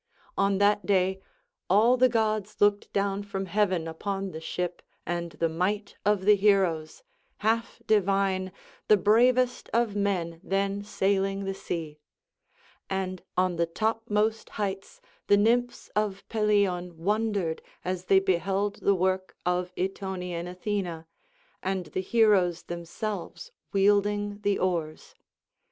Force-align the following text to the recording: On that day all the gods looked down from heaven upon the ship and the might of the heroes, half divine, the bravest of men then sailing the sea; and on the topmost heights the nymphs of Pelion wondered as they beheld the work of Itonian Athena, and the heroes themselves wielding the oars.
On 0.35 0.57
that 0.57 0.83
day 0.83 1.19
all 1.69 1.95
the 1.95 2.09
gods 2.09 2.59
looked 2.59 2.91
down 2.91 3.21
from 3.21 3.45
heaven 3.45 3.87
upon 3.87 4.31
the 4.31 4.41
ship 4.41 4.81
and 5.05 5.33
the 5.33 5.47
might 5.47 5.95
of 6.03 6.25
the 6.25 6.35
heroes, 6.35 7.03
half 7.45 7.79
divine, 7.85 8.51
the 8.87 8.97
bravest 8.97 9.69
of 9.71 9.95
men 9.95 10.41
then 10.43 10.83
sailing 10.83 11.45
the 11.45 11.53
sea; 11.53 11.99
and 12.89 13.21
on 13.37 13.57
the 13.57 13.67
topmost 13.67 14.49
heights 14.57 15.01
the 15.27 15.37
nymphs 15.37 15.87
of 15.95 16.27
Pelion 16.29 16.97
wondered 16.97 17.61
as 17.85 18.05
they 18.05 18.17
beheld 18.19 18.77
the 18.77 18.95
work 18.95 19.37
of 19.45 19.71
Itonian 19.77 20.47
Athena, 20.47 21.05
and 21.61 21.85
the 21.93 22.01
heroes 22.01 22.63
themselves 22.63 23.51
wielding 23.71 24.39
the 24.41 24.57
oars. 24.57 25.13